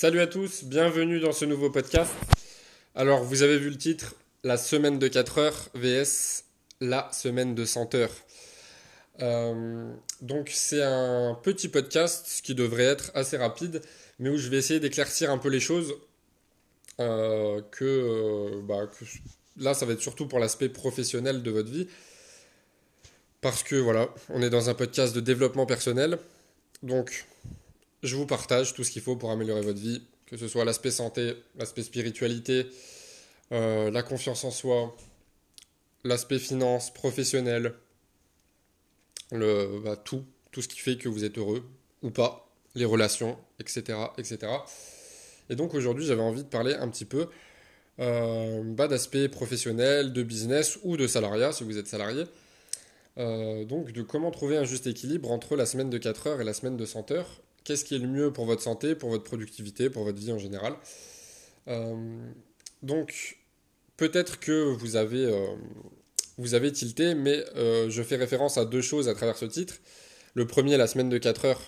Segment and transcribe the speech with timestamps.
[0.00, 2.12] Salut à tous, bienvenue dans ce nouveau podcast.
[2.94, 6.44] Alors, vous avez vu le titre, la semaine de 4 heures vs
[6.80, 8.14] la semaine de 100 heures.
[9.22, 13.82] Euh, donc, c'est un petit podcast qui devrait être assez rapide,
[14.20, 15.92] mais où je vais essayer d'éclaircir un peu les choses.
[17.00, 18.88] Euh, euh, bah,
[19.56, 21.88] là, ça va être surtout pour l'aspect professionnel de votre vie.
[23.40, 26.20] Parce que voilà, on est dans un podcast de développement personnel.
[26.84, 27.26] Donc,
[28.02, 30.90] je vous partage tout ce qu'il faut pour améliorer votre vie, que ce soit l'aspect
[30.90, 32.66] santé, l'aspect spiritualité,
[33.52, 34.96] euh, la confiance en soi,
[36.04, 37.74] l'aspect finance, professionnel,
[39.32, 41.64] le, bah, tout, tout ce qui fait que vous êtes heureux
[42.02, 43.98] ou pas, les relations, etc.
[44.18, 44.38] etc.
[45.50, 47.28] Et donc aujourd'hui j'avais envie de parler un petit peu
[48.00, 52.24] euh, bah, d'aspect professionnel, de business ou de salariat si vous êtes salarié.
[53.18, 56.44] Euh, donc de comment trouver un juste équilibre entre la semaine de 4 heures et
[56.44, 59.24] la semaine de 100 heures qu'est-ce qui est le mieux pour votre santé, pour votre
[59.24, 60.74] productivité, pour votre vie en général.
[61.68, 61.94] Euh,
[62.82, 63.36] donc,
[63.98, 65.54] peut-être que vous avez, euh,
[66.38, 69.74] vous avez tilté, mais euh, je fais référence à deux choses à travers ce titre.
[70.32, 71.60] Le premier, la semaine de 4 heures.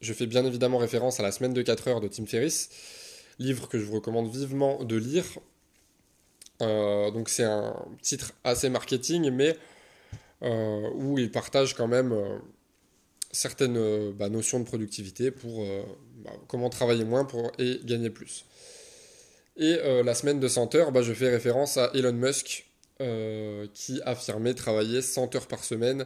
[0.00, 2.70] Je fais bien évidemment référence à la semaine de 4 heures de Tim Ferriss,
[3.38, 5.26] livre que je vous recommande vivement de lire.
[6.60, 9.58] donc c'est un titre assez marketing, mais
[10.40, 12.14] où il partage quand même
[13.32, 15.82] certaines euh, bah, notions de productivité pour euh,
[16.24, 18.44] bah, comment travailler moins pour, et gagner plus.
[19.56, 22.66] Et euh, la semaine de 100 heures, bah, je fais référence à Elon Musk
[23.72, 26.04] qui affirmait travailler 100 heures par semaine.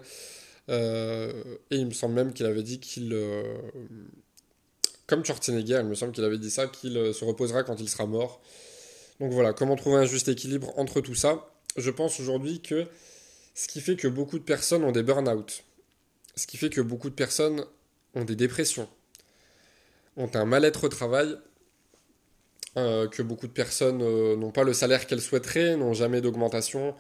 [0.68, 1.32] et
[1.72, 3.12] il me semble même qu'il avait dit qu'il
[5.08, 8.06] comme Schwarzenegger, il me semble qu'il avait dit ça, qu'il se reposera quand il sera
[8.06, 8.40] mort.
[9.18, 11.50] Donc voilà, comment trouver un juste équilibre entre tout ça?
[11.76, 12.86] Je pense aujourd'hui que
[13.56, 15.63] ce qui fait que beaucoup de personnes ont des burn-out,
[16.36, 17.64] ce qui fait que beaucoup de personnes
[18.14, 18.88] ont des dépressions,
[20.16, 21.36] ont un mal-être au travail,
[22.76, 26.94] euh, que beaucoup de personnes euh, n'ont pas le salaire qu'elles souhaiteraient, n'ont jamais d'augmentation,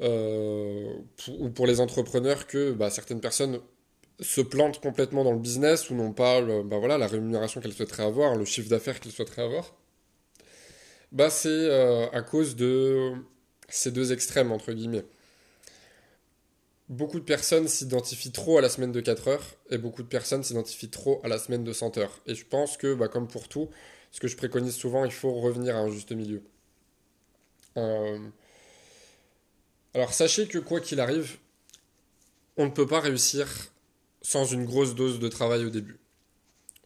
[0.00, 0.92] euh,
[1.38, 3.60] ou pour les entrepreneurs que bah, certaines personnes
[4.20, 8.04] se plantent complètement dans le business ou n'ont pas bah, voilà, la rémunération qu'elles souhaiteraient
[8.04, 9.74] avoir, le chiffre d'affaires qu'elles souhaiteraient avoir.
[11.12, 11.70] Bah, c'est
[12.12, 13.12] à cause de
[13.68, 15.04] ces deux extrêmes, entre guillemets
[16.88, 20.42] beaucoup de personnes s'identifient trop à la semaine de 4 heures et beaucoup de personnes
[20.42, 22.20] s'identifient trop à la semaine de 100 heures.
[22.26, 23.70] Et je pense que, bah, comme pour tout,
[24.10, 26.42] ce que je préconise souvent, il faut revenir à un juste milieu.
[27.76, 28.18] Euh,
[29.94, 31.38] alors sachez que quoi qu'il arrive,
[32.56, 33.48] on ne peut pas réussir
[34.22, 35.98] sans une grosse dose de travail au début.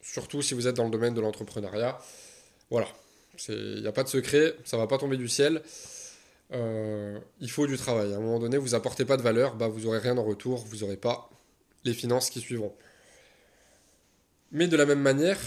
[0.02, 1.98] Surtout si vous êtes dans le domaine de l'entrepreneuriat.
[2.70, 2.88] Voilà,
[3.48, 5.62] il n'y a pas de secret, ça va pas tomber du ciel.
[6.52, 8.12] Euh, il faut du travail.
[8.12, 10.64] À un moment donné, vous apportez pas de valeur, bah, vous n'aurez rien en retour,
[10.64, 11.30] vous n'aurez pas
[11.84, 12.74] les finances qui suivront.
[14.50, 15.38] Mais de la même manière,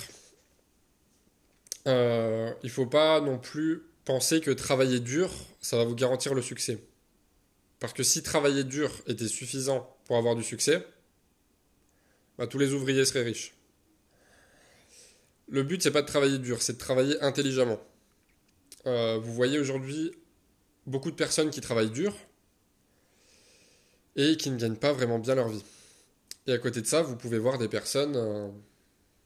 [1.88, 6.34] euh, il ne faut pas non plus penser que travailler dur, ça va vous garantir
[6.34, 6.84] le succès.
[7.80, 10.86] Parce que si travailler dur était suffisant pour avoir du succès,
[12.38, 13.56] bah, tous les ouvriers seraient riches.
[15.50, 17.80] Le but, c'est pas de travailler dur, c'est de travailler intelligemment.
[18.86, 20.12] Euh, vous voyez aujourd'hui
[20.92, 22.14] beaucoup de personnes qui travaillent dur
[24.16, 25.64] et qui ne gagnent pas vraiment bien leur vie.
[26.46, 28.50] Et à côté de ça, vous pouvez voir des personnes euh,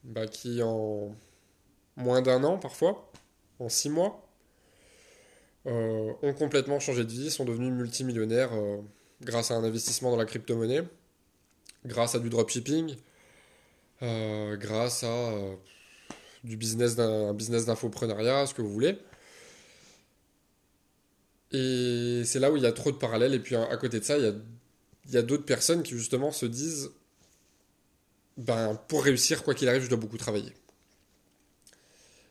[0.04, 1.14] bah, qui en
[1.98, 3.12] moins d'un an parfois,
[3.60, 4.28] en six mois,
[5.66, 8.78] euh, ont complètement changé de vie, sont devenus multimillionnaires euh,
[9.22, 10.84] grâce à un investissement dans la crypto-monnaie,
[11.86, 12.96] grâce à du dropshipping,
[14.02, 15.34] grâce à
[16.44, 19.00] du business d'un business d'infoprenariat, ce que vous voulez.
[21.52, 23.34] Et c'est là où il y a trop de parallèles.
[23.34, 24.24] Et puis à côté de ça, il
[25.12, 26.92] y a, d'autres personnes qui justement se disent
[28.38, 30.54] ben, pour réussir, quoi qu'il arrive, je dois beaucoup travailler.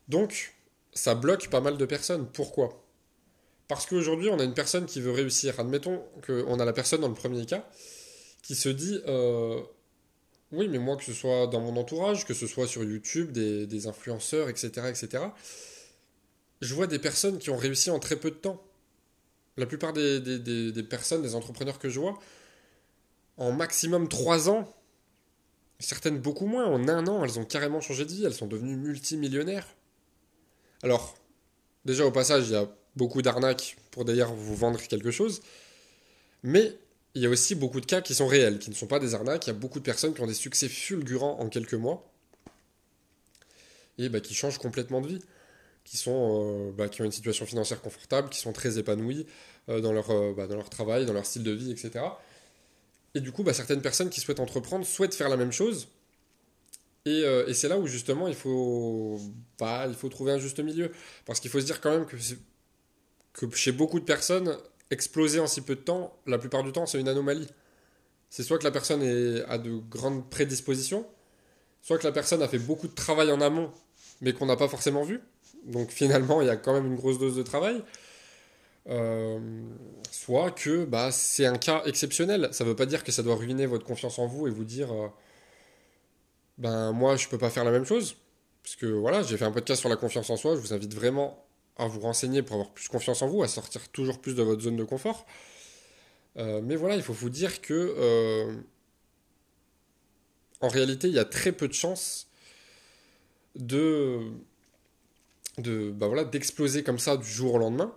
[0.07, 0.53] Donc,
[0.93, 2.27] ça bloque pas mal de personnes.
[2.31, 2.85] Pourquoi?
[3.67, 5.59] Parce qu'aujourd'hui, on a une personne qui veut réussir.
[5.59, 7.67] Admettons qu'on a la personne dans le premier cas
[8.43, 9.59] qui se dit euh,
[10.51, 13.65] Oui, mais moi, que ce soit dans mon entourage, que ce soit sur YouTube, des,
[13.65, 15.23] des influenceurs, etc., etc.,
[16.61, 18.64] je vois des personnes qui ont réussi en très peu de temps.
[19.57, 22.19] La plupart des, personnes, des entrepreneurs que je vois,
[23.37, 24.73] en maximum 3 ans,
[25.79, 28.75] certaines beaucoup moins, en un an, elles ont carrément changé de vie, elles sont devenues
[28.75, 29.67] multimillionnaires.
[30.83, 31.17] Alors,
[31.85, 35.41] déjà au passage, il y a beaucoup d'arnaques pour d'ailleurs vous vendre quelque chose,
[36.43, 36.77] mais
[37.13, 39.15] il y a aussi beaucoup de cas qui sont réels, qui ne sont pas des
[39.15, 39.47] arnaques.
[39.47, 42.11] Il y a beaucoup de personnes qui ont des succès fulgurants en quelques mois
[43.97, 45.21] et bah, qui changent complètement de vie
[45.85, 49.25] qui, sont, euh, bah, qui ont une situation financière confortable, qui sont très épanouis
[49.69, 52.03] euh, dans, leur, euh, bah, dans leur travail, dans leur style de vie, etc.
[53.13, 55.87] Et du coup, bah, certaines personnes qui souhaitent entreprendre souhaitent faire la même chose,
[57.05, 57.23] Et,
[57.53, 59.19] c'est là où justement il faut,
[59.61, 60.91] il faut trouver un juste milieu.
[61.25, 62.17] Parce qu'il faut se dire quand même que,
[63.33, 64.57] que chez beaucoup de personnes,
[64.89, 67.47] exploser en si peu de temps, la plupart du temps, c'est une anomalie.
[68.31, 69.03] C'est soit que la personne
[69.47, 71.05] a de grandes prédispositions,
[71.83, 73.71] soit que la personne a fait beaucoup de travail en amont,
[74.21, 75.21] mais qu'on n'a pas forcément vu.
[75.65, 77.83] Donc finalement, il y a quand même une grosse dose de travail.
[78.87, 79.39] Euh,
[80.11, 82.49] soit que bah, c'est un cas exceptionnel.
[82.51, 84.63] Ça ne veut pas dire que ça doit ruiner votre confiance en vous et vous
[84.63, 85.07] dire euh,
[86.59, 88.17] ben moi je peux pas faire la même chose.
[88.63, 90.55] Parce que voilà, j'ai fait un podcast sur la confiance en soi.
[90.55, 91.43] Je vous invite vraiment
[91.77, 94.61] à vous renseigner pour avoir plus confiance en vous, à sortir toujours plus de votre
[94.61, 95.25] zone de confort.
[96.37, 98.55] Euh, mais voilà, il faut vous dire que
[100.61, 102.27] en réalité, il y a très peu de chances
[103.55, 104.31] de,
[105.57, 107.93] de bah voilà, d'exploser comme ça du jour au lendemain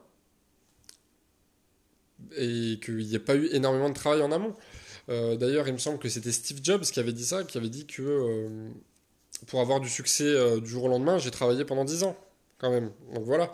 [2.37, 4.55] et qu'il n'y ait pas eu énormément de travail en amont.
[5.08, 7.70] Euh, d'ailleurs, il me semble que c'était Steve Jobs qui avait dit ça, qui avait
[7.70, 8.69] dit que euh,
[9.46, 12.16] pour avoir du succès euh, du jour au lendemain, j'ai travaillé pendant 10 ans,
[12.58, 12.90] quand même.
[13.14, 13.52] Donc voilà.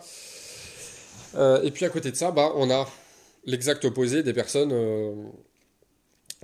[1.63, 2.89] et puis à côté de ça, bah, on a
[3.45, 4.73] l'exact opposé des personnes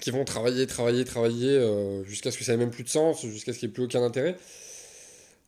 [0.02, 3.54] qui vont travailler, travailler, travailler jusqu'à ce que ça n'ait même plus de sens, jusqu'à
[3.54, 4.38] ce qu'il n'y ait plus aucun intérêt,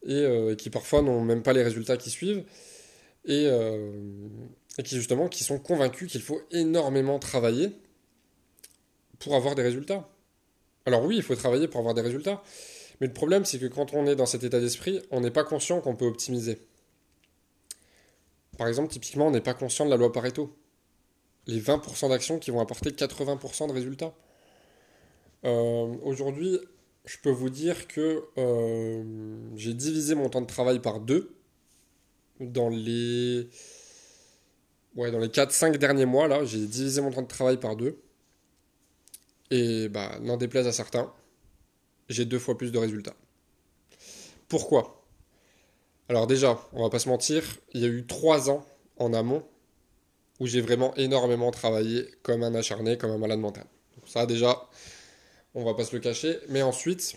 [0.06, 2.44] et qui parfois n'ont même pas les résultats qui suivent.
[3.26, 7.72] Et, et qui justement qui sont convaincus qu'il faut énormément travailler
[9.20, 10.10] pour avoir des résultats.
[10.86, 12.44] Alors oui, il faut travailler pour avoir des résultats,
[13.00, 15.46] mais le problème c'est que quand on est dans cet état d'esprit, on n'est pas
[15.46, 16.60] conscient qu'on peut optimiser.
[18.58, 20.56] Par exemple, typiquement, on n'est pas conscient de la loi Pareto.
[21.48, 24.14] Les 20% d'actions qui vont apporter 80% de résultats.
[25.44, 26.60] Euh, aujourd'hui,
[27.06, 29.04] je peux vous dire que euh,
[29.56, 31.36] j'ai divisé mon temps de travail par deux
[32.40, 33.50] dans les
[34.96, 38.00] ouais, dans les 4-5 derniers mois, là, j'ai divisé mon temps de travail par deux.
[39.52, 41.14] Et bah, n'en déplaise à certains,
[42.10, 43.16] j'ai deux fois plus de résultats.
[44.48, 45.04] Pourquoi?
[46.10, 48.66] Alors déjà, on va pas se mentir, il y a eu trois ans
[48.98, 49.44] en amont
[50.40, 53.66] où j'ai vraiment énormément travaillé comme un acharné, comme un malade mental.
[54.06, 54.68] Ça déjà,
[55.56, 56.40] on va pas se le cacher.
[56.50, 57.16] Mais ensuite,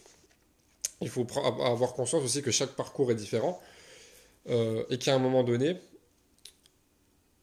[1.01, 1.27] il faut
[1.63, 3.61] avoir conscience aussi que chaque parcours est différent
[4.49, 5.77] euh, et qu'à un moment donné,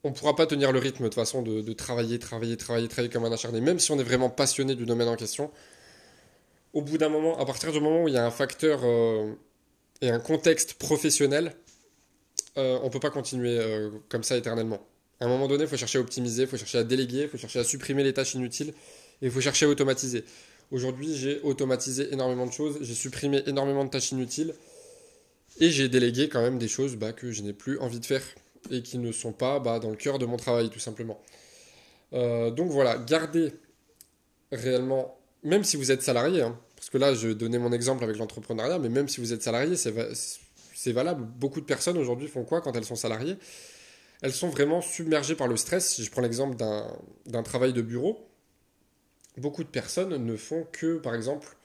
[0.03, 3.25] on ne pourra pas tenir le rythme de façon de, travailler, travailler, travailler, travailler comme
[3.25, 5.51] un acharné, même si on est vraiment passionné du domaine en question.
[6.73, 9.31] Au bout d'un moment, à partir du moment où il y a un facteur euh,
[10.01, 11.55] et un contexte professionnel,
[12.57, 13.59] euh, on ne peut pas continuer
[14.09, 14.85] comme ça éternellement.
[15.19, 17.29] À un moment donné, il faut chercher à optimiser, il faut chercher à déléguer, il
[17.29, 18.73] faut chercher à supprimer les tâches inutiles
[19.21, 20.25] et il faut chercher à automatiser.
[20.71, 24.53] Aujourd'hui, j'ai automatisé énormément de choses, j'ai supprimé énormément de tâches inutiles
[25.59, 28.23] et j'ai délégué quand même des choses bah, que je n'ai plus envie de faire
[28.71, 31.19] et qui ne sont pas bah, dans le cœur de mon travail, tout simplement.
[32.13, 33.53] Euh, donc voilà, gardez
[34.51, 38.17] réellement, même si vous êtes salarié, hein, parce que là, je donnais mon exemple avec
[38.17, 41.23] l'entrepreneuriat, mais même si vous êtes salarié, c'est valable.
[41.23, 43.37] Beaucoup de personnes aujourd'hui font quoi quand elles sont salariées?
[44.21, 46.01] Elles sont vraiment submergées par le stress.
[46.01, 48.27] Je prends l'exemple d'un travail de bureau,
[49.41, 51.57] beaucoup de personnes ne font que, par exemple,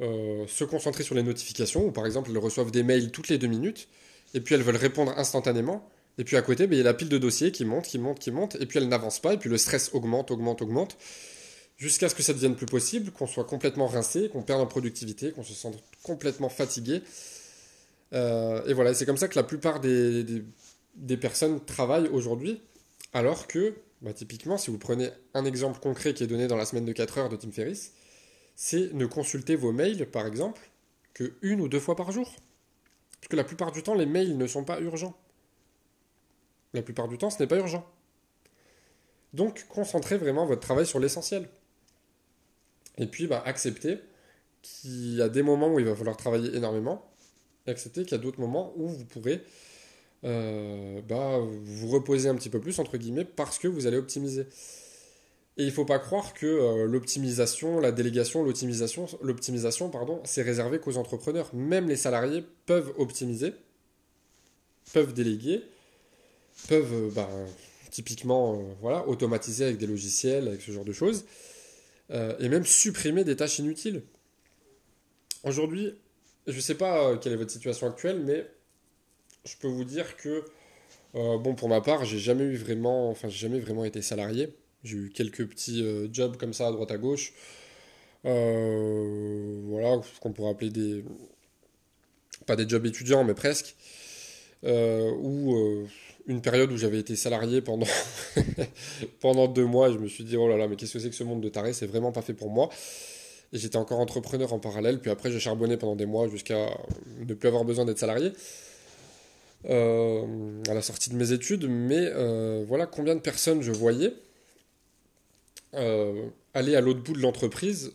[0.00, 3.38] euh, se concentrer sur les notifications, ou par exemple, elles reçoivent des mails toutes les
[3.38, 3.88] deux minutes,
[4.34, 5.88] et puis elles veulent répondre instantanément.
[6.18, 7.98] Et puis à côté, ben, il y a la pile de dossiers qui monte, qui
[7.98, 10.96] monte, qui monte, et puis elle n'avance pas, et puis le stress augmente, augmente, augmente,
[11.76, 15.32] jusqu'à ce que ça devienne plus possible, qu'on soit complètement rincé, qu'on perde en productivité,
[15.32, 17.02] qu'on se sente complètement fatigué.
[18.12, 20.24] Euh, et voilà, c'est comme ça que la plupart des,
[20.94, 22.60] des, personnes travaillent aujourd'hui,
[23.12, 26.64] alors que, bah, typiquement, si vous prenez un exemple concret qui est donné dans la
[26.64, 27.92] semaine de 4 heures de Tim Ferriss,
[28.56, 30.70] c'est ne consulter vos mails, par exemple,
[31.14, 32.34] que une ou deux fois par jour.
[33.20, 35.16] Parce que la plupart du temps, les mails ne sont pas urgents.
[36.72, 37.86] La plupart du temps, ce n'est pas urgent.
[39.34, 41.48] Donc, concentrez vraiment votre travail sur l'essentiel.
[42.96, 44.00] Et puis, bah, acceptez
[44.62, 47.10] qu'il y a des moments où il va falloir travailler énormément,
[47.66, 49.42] et acceptez qu'il y a d'autres moments où vous pourrez
[50.22, 54.46] euh, bah, vous reposer un petit peu plus, entre guillemets, parce que vous allez optimiser.
[55.56, 60.42] Et il ne faut pas croire que euh, l'optimisation, la délégation, l'optimisation, l'optimisation, pardon, c'est
[60.42, 61.54] réservé qu'aux entrepreneurs.
[61.54, 63.52] Même les salariés peuvent optimiser,
[64.92, 65.62] peuvent déléguer,
[66.68, 67.28] peuvent euh, bah,
[67.90, 71.24] typiquement voilà, automatiser avec des logiciels, avec ce genre de choses,
[72.40, 74.02] et même supprimer des tâches inutiles.
[75.44, 75.94] Aujourd'hui,
[76.48, 78.46] je ne sais pas quelle est votre situation actuelle, mais
[79.44, 80.44] je peux vous dire que,
[81.14, 84.54] bon, pour ma part, j'ai jamais eu vraiment, enfin, j'ai jamais vraiment été salarié.
[84.84, 87.32] J'ai eu quelques petits jobs comme ça à droite à gauche.
[88.24, 91.04] voilà, ce qu'on pourrait appeler des.
[92.46, 93.76] Pas des jobs étudiants, mais presque.
[94.64, 95.86] où
[96.26, 97.86] une période où j'avais été salarié pendant,
[99.20, 101.16] pendant deux mois je me suis dit oh là là mais qu'est-ce que c'est que
[101.16, 102.68] ce monde de taré c'est vraiment pas fait pour moi
[103.52, 105.00] Et j'étais encore entrepreneur en parallèle.
[105.00, 106.68] Puis après, j'ai charbonné pendant des mois jusqu'à
[107.18, 108.32] ne plus avoir besoin d'être salarié.
[109.68, 111.68] Euh, à la sortie de mes études.
[111.68, 114.14] Mais euh, voilà combien de personnes je voyais
[115.74, 117.92] euh, aller à l'autre bout de l'entreprise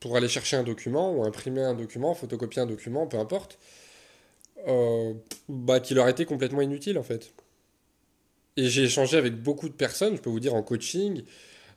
[0.00, 3.58] pour aller chercher un document ou imprimer un document, photocopier un document, peu importe,
[5.48, 7.32] bah, qui leur était complètement inutile en fait.
[8.56, 11.22] Et j'ai échangé avec beaucoup de personnes, je peux vous dire en coaching,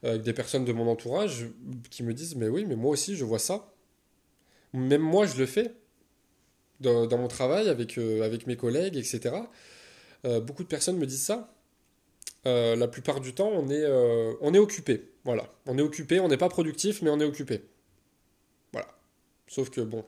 [0.03, 1.47] avec des personnes de mon entourage
[1.89, 3.71] qui me disent Mais oui, mais moi aussi je vois ça.
[4.73, 5.73] Même moi je le fais
[6.79, 9.35] dans, mon travail avec, euh, avec mes collègues, etc.
[10.25, 11.53] Euh, beaucoup de personnes me disent ça.
[12.45, 13.85] Euh, la plupart du temps, on est,
[14.41, 15.11] on est occupé.
[15.25, 15.51] Voilà.
[15.65, 17.63] On est occupé, on n'est pas productif, mais on est occupé.
[18.71, 18.87] Voilà.
[19.47, 20.05] Sauf que, bon,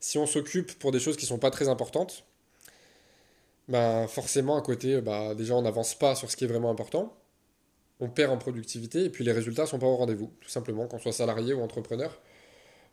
[0.00, 2.24] si on s'occupe pour des choses qui ne sont pas très importantes,
[3.68, 7.16] ben forcément, à côté, bah, déjà, on n'avance pas sur ce qui est vraiment important
[8.00, 10.86] on perd en productivité et puis les résultats ne sont pas au rendez-vous, tout simplement,
[10.86, 12.10] qu'on soit salarié ou entrepreneur.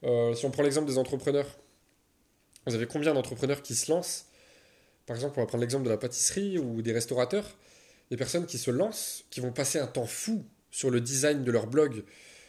[0.03, 1.47] Si on prend l'exemple des entrepreneurs,
[2.67, 4.27] vous avez combien d'entrepreneurs qui se lancent
[5.05, 7.57] Par exemple, on va prendre l'exemple de la pâtisserie ou des restaurateurs.
[8.09, 11.51] Des personnes qui se lancent, qui vont passer un temps fou sur le design de
[11.51, 12.03] leur blog,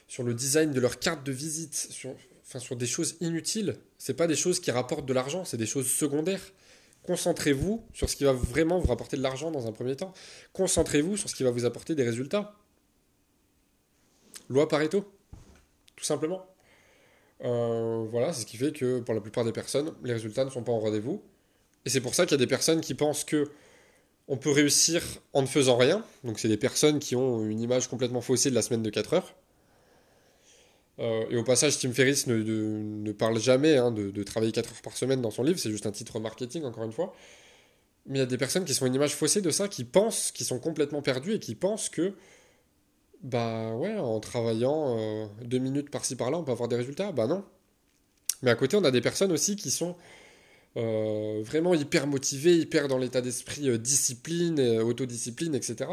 [0.08, 2.14] sur le design de leur carte de visite, sur,
[2.46, 3.76] enfin, sur des choses inutiles.
[3.98, 6.42] C'est pas des choses qui rapportent de l'argent, c'est des choses secondaires.
[7.04, 10.12] Concentrez-vous sur ce qui va vraiment vous rapporter de l'argent dans un premier temps.
[10.52, 12.56] Concentrez-vous sur ce qui va vous apporter des résultats.
[14.48, 15.10] Loi Pareto,
[15.96, 16.51] tout simplement.
[17.44, 20.50] Euh, voilà, c'est ce qui fait que pour la plupart des personnes, les résultats ne
[20.50, 21.22] sont pas en rendez-vous.
[21.84, 23.50] Et c'est pour ça qu'il y a des personnes qui pensent que
[24.28, 26.04] on peut réussir en ne faisant rien.
[26.24, 29.14] Donc c'est des personnes qui ont une image complètement faussée de la semaine de 4
[29.14, 29.34] heures.
[30.98, 34.96] Euh, et au passage, Tim Ferriss ne, parle jamais hein, de, travailler 4 heures par
[34.96, 37.14] semaine dans son livre, c'est juste un titre marketing, encore une fois.
[38.06, 40.32] Mais il y a des personnes qui sont une image faussée de ça, qui pensent,
[40.32, 42.14] qui sont complètement perdues et qui pensent que,
[43.22, 47.12] bah ouais, en travaillant euh, deux minutes par-ci par-là, on peut avoir des résultats.
[47.12, 47.44] Bah non.
[48.42, 49.96] Mais à côté, on a des personnes aussi qui sont
[50.76, 55.90] euh, vraiment hyper motivées, hyper dans l'état d'esprit discipline, autodiscipline, etc.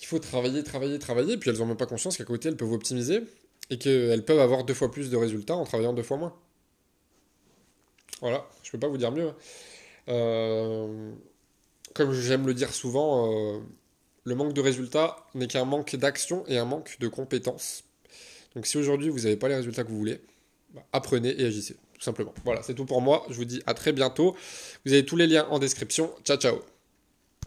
[0.00, 2.72] Il faut travailler, travailler, travailler, puis elles n'ont même pas conscience qu'à côté, elles peuvent
[2.72, 3.20] optimiser
[3.70, 6.34] et qu'elles peuvent avoir deux fois plus de résultats en travaillant deux fois moins.
[8.20, 9.28] Voilà, je peux pas vous dire mieux.
[9.28, 9.36] Hein.
[10.08, 11.12] Euh,
[11.94, 13.60] comme j'aime le dire souvent, euh,
[14.26, 17.84] le manque de résultats n'est qu'un manque d'action et un manque de compétences.
[18.54, 20.20] Donc si aujourd'hui vous n'avez pas les résultats que vous voulez,
[20.74, 22.34] bah, apprenez et agissez, tout simplement.
[22.44, 23.24] Voilà, c'est tout pour moi.
[23.30, 24.36] Je vous dis à très bientôt.
[24.84, 26.12] Vous avez tous les liens en description.
[26.24, 26.75] Ciao, ciao